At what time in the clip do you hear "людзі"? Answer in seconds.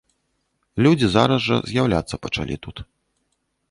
0.85-1.11